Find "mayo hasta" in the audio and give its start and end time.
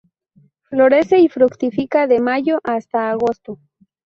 2.19-3.11